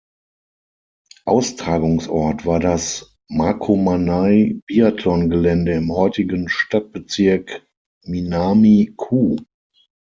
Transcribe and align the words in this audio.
Austragungsort 1.25 2.47
war 2.47 2.59
das 2.59 3.15
Makomanai-Biathlongelände 3.29 5.73
im 5.73 5.93
heutigen 5.93 6.49
Stadtbezirk 6.49 7.61
Minami-ku. 8.05 9.37